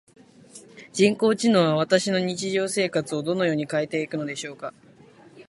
[0.93, 4.73] 人工知能は私の日常生活をどのように変えていくのでしょうか？